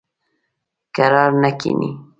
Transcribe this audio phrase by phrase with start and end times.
[0.95, 1.91] کرار نه کیني.